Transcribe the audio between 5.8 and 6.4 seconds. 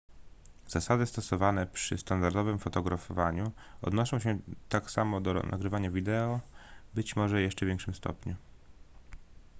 wideo